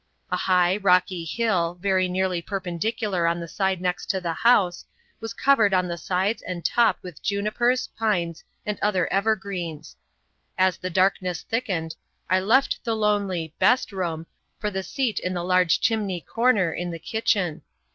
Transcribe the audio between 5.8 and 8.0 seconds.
the sides and top with junipers,